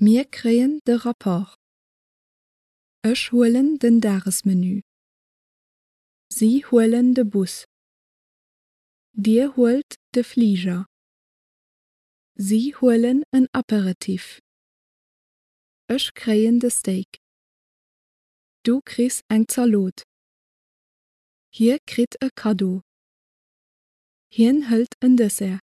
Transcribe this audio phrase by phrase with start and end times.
[0.00, 1.56] Mir kreien de rapport.
[3.02, 4.82] Ech holen den Daresmenü.
[6.32, 7.64] Sie holen de Bus.
[9.12, 10.86] Dir holt de Flieger.
[12.36, 14.38] Sie holen ein Aperitif.
[15.88, 17.18] Ech kreien de Steak.
[18.62, 20.04] Du kriegst eng Zalot.
[21.50, 22.82] Hier krit e Kado.
[24.30, 25.67] Hien hält en Dessert.